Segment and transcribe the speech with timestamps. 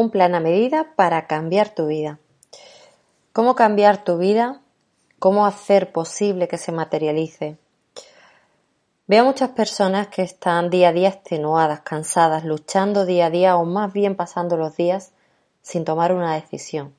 [0.00, 2.18] un plan a medida para cambiar tu vida.
[3.32, 4.60] ¿Cómo cambiar tu vida?
[5.18, 7.58] ¿Cómo hacer posible que se materialice?
[9.06, 13.64] Veo muchas personas que están día a día extenuadas, cansadas, luchando día a día o
[13.64, 15.12] más bien pasando los días
[15.62, 16.94] sin tomar una decisión,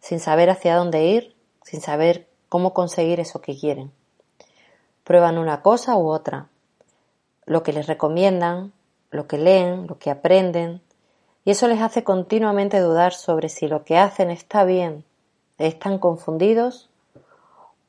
[0.00, 3.92] sin saber hacia dónde ir, sin saber cómo conseguir eso que quieren.
[5.04, 6.46] Prueban una cosa u otra,
[7.44, 8.72] lo que les recomiendan,
[9.10, 10.80] lo que leen, lo que aprenden,
[11.50, 15.02] y eso les hace continuamente dudar sobre si lo que hacen está bien,
[15.58, 16.88] están confundidos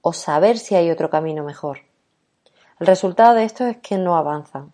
[0.02, 1.82] o saber si hay otro camino mejor.
[2.80, 4.74] El resultado de esto es que no avanzan.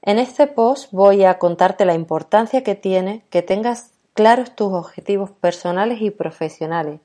[0.00, 5.30] En este post voy a contarte la importancia que tiene que tengas claros tus objetivos
[5.30, 7.02] personales y profesionales,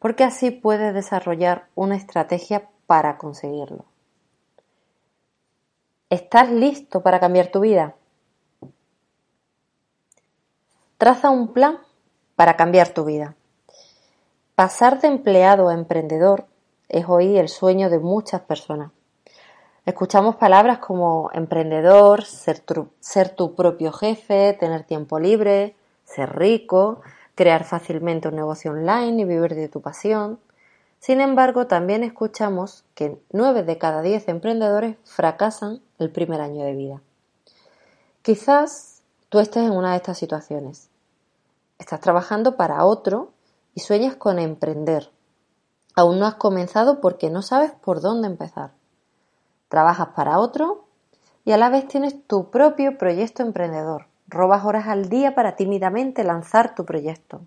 [0.00, 3.84] porque así puedes desarrollar una estrategia para conseguirlo.
[6.08, 7.94] ¿Estás listo para cambiar tu vida?
[11.00, 11.78] Traza un plan
[12.36, 13.34] para cambiar tu vida.
[14.54, 16.44] Pasar de empleado a emprendedor
[16.90, 18.92] es hoy el sueño de muchas personas.
[19.86, 27.00] Escuchamos palabras como emprendedor, ser tu, propio jefe, tener tiempo libre, ser rico,
[27.34, 30.38] crear fácilmente un negocio online y vivir de tu pasión.
[30.98, 36.74] Sin embargo, también escuchamos que 9 de cada 10 emprendedores fracasan el primer año de
[36.74, 37.00] vida.
[38.20, 40.89] Quizás tú estés en una de estas situaciones.
[41.80, 43.32] Estás trabajando para otro
[43.74, 45.10] y sueñas con emprender.
[45.96, 48.70] Aún no has comenzado porque no sabes por dónde empezar
[49.70, 50.84] trabajas para otro
[51.44, 54.06] y a la vez tienes tu propio proyecto emprendedor.
[54.26, 57.40] Robas horas al día para tímidamente lanzar tu proyecto.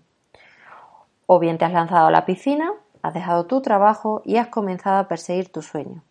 [1.26, 4.98] O bien te has lanzado a la piscina, has dejado tu trabajo y has comenzado
[4.98, 6.02] a perseguir tu sueño.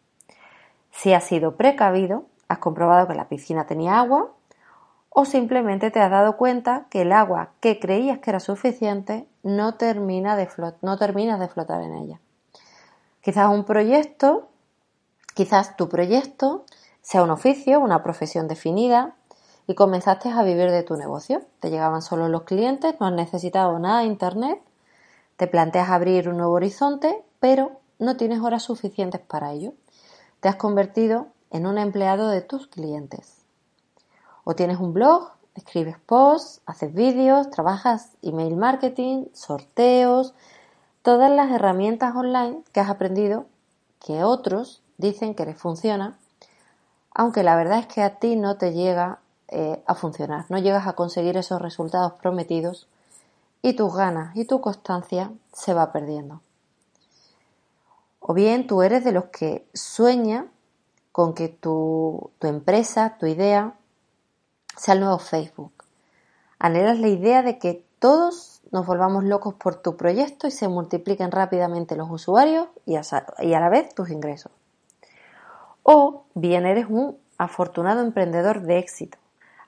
[0.91, 4.31] Si has sido precavido, has comprobado que la piscina tenía agua
[5.13, 9.75] o simplemente te has dado cuenta que el agua que creías que era suficiente no,
[9.75, 10.49] termina de
[10.81, 12.19] no terminas de flotar en ella.
[13.21, 14.49] Quizás un proyecto
[15.33, 16.63] Quizás tu proyecto
[17.01, 19.15] sea un oficio, una profesión definida
[19.65, 21.41] y comenzaste a vivir de tu negocio.
[21.59, 24.61] Te llegaban solo los clientes, no has necesitado nada de Internet,
[25.37, 29.73] te planteas abrir un nuevo horizonte, pero no tienes horas suficientes para ello.
[30.39, 33.42] Te has convertido en un empleado de tus clientes.
[34.43, 40.33] O tienes un blog, escribes posts, haces vídeos, trabajas email marketing, sorteos,
[41.01, 43.45] todas las herramientas online que has aprendido
[43.99, 46.17] que otros dicen que les funciona,
[47.13, 50.87] aunque la verdad es que a ti no te llega eh, a funcionar, no llegas
[50.87, 52.87] a conseguir esos resultados prometidos
[53.61, 56.41] y tus ganas y tu constancia se va perdiendo.
[58.19, 60.47] O bien tú eres de los que sueña
[61.11, 63.75] con que tu, tu empresa, tu idea,
[64.75, 65.71] sea el nuevo Facebook.
[66.59, 71.31] Anhelas la idea de que todos nos volvamos locos por tu proyecto y se multipliquen
[71.31, 74.51] rápidamente los usuarios y a la vez tus ingresos.
[75.83, 79.17] O bien eres un afortunado emprendedor de éxito,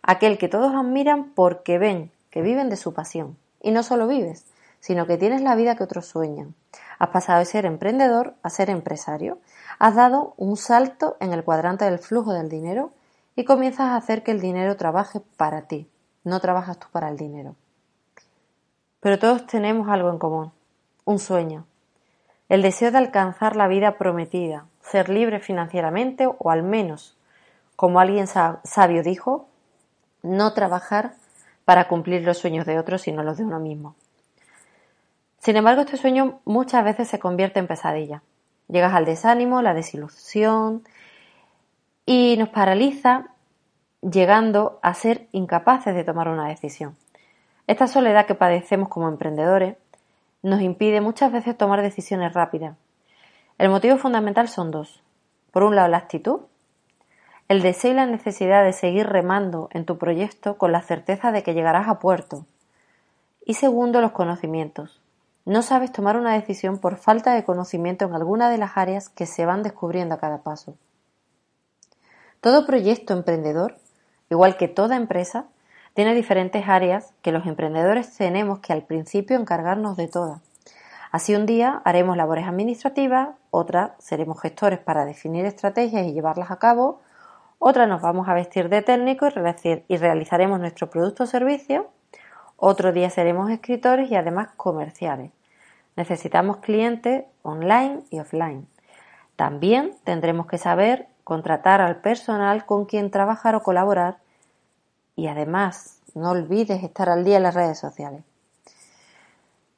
[0.02, 3.38] aquel que todos admiran porque ven que viven de su pasión.
[3.62, 4.46] Y no solo vives,
[4.80, 6.54] sino que tienes la vida que otros sueñan.
[7.00, 9.40] Has pasado de ser emprendedor a ser empresario.
[9.80, 12.92] Has dado un salto en el cuadrante del flujo del dinero
[13.36, 15.90] y comienzas a hacer que el dinero trabaje para ti.
[16.24, 17.56] No trabajas tú para el dinero.
[19.00, 20.52] Pero todos tenemos algo en común,
[21.04, 21.66] un sueño,
[22.50, 27.18] el deseo de alcanzar la vida prometida, ser libre financieramente o al menos,
[27.76, 29.48] como alguien sabio dijo,
[30.22, 31.14] no trabajar
[31.66, 33.96] para cumplir los sueños de otros sino los de uno mismo.
[35.40, 38.24] Sin embargo, este sueño muchas veces se convierte en pesadilla.
[38.68, 40.84] Llegas al desánimo, la desilusión
[42.06, 43.28] y nos paraliza
[44.02, 46.96] llegando a ser incapaces de tomar una decisión.
[47.68, 49.78] Esta soledad que padecemos como emprendedores
[50.44, 52.76] nos impide muchas veces tomar decisiones rápidas
[53.58, 55.02] el motivo fundamental son dos.
[55.52, 56.42] Por un lado, la actitud,
[57.48, 61.42] el deseo y la necesidad de seguir remando en tu proyecto con la certeza de
[61.42, 62.46] que llegarás a puerto.
[63.46, 65.02] Y segundo, los conocimientos.
[65.46, 69.26] No sabes tomar una decisión por falta de conocimiento en alguna de las áreas que
[69.26, 70.76] se van descubriendo a cada paso.
[72.46, 73.80] Todo proyecto emprendedor,
[74.30, 75.46] igual que toda empresa,
[75.96, 80.42] tiene diferentes áreas que los emprendedores tenemos que al principio encargarnos de todas.
[81.12, 86.60] Así un día haremos labores administrativas, otra seremos gestores para definir estrategias y llevarlas a
[86.60, 87.02] cabo,
[87.58, 89.28] otra nos vamos a vestir de técnico
[89.88, 91.90] y realizaremos nuestro producto o servicio,
[92.58, 95.32] otro día seremos escritores y además comerciales.
[95.96, 98.68] Necesitamos clientes online y offline.
[99.36, 104.20] También tendremos que saber contratar al personal con quien trabajar o colaborar
[105.18, 108.24] y además no olvides estar al día en las redes sociales.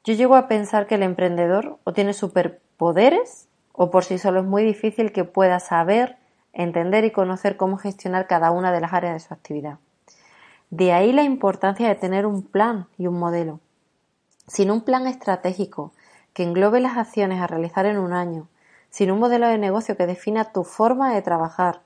[0.04, 4.46] Yo llego a pensar que el emprendedor o tiene superpoderes o por sí solo es
[4.46, 6.16] muy difícil que pueda saber,
[6.52, 9.78] entender y conocer cómo gestionar cada una de las áreas de su actividad.
[10.68, 13.60] De ahí la importancia de tener un plan y un modelo.
[14.46, 15.92] Sin un plan estratégico
[16.34, 18.48] que englobe las acciones a realizar en un año,
[18.90, 21.82] sin un modelo de negocio que defina tu forma de trabajar,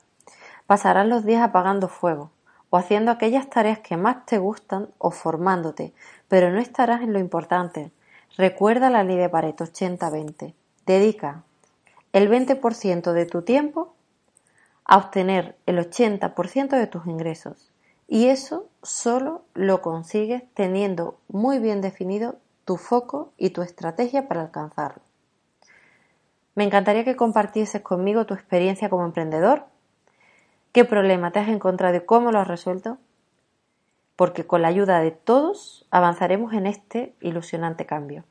[0.67, 2.31] pasarás los días apagando fuego
[2.71, 5.93] o haciendo aquellas tareas que más te gustan o formándote,
[6.29, 7.93] pero no estarás en lo importante.
[8.37, 10.55] Recuerda la ley de Pareto 80-20.
[10.87, 11.43] Dedica
[12.13, 13.95] el 20% de tu tiempo
[14.85, 17.71] a obtener el 80% de tus ingresos.
[18.09, 24.43] Y eso solo lo consigues teniendo muy bien definido tu foco y tu estrategia para
[24.43, 25.03] alcanzarlo.
[26.55, 29.67] Me encantaría que compartieses conmigo tu experiencia como emprendedor.
[30.73, 32.99] ¿Qué problema te has encontrado y cómo lo has resuelto?
[34.17, 38.25] Porque con la ayuda de todos avanzaremos en este ilusionante cambio.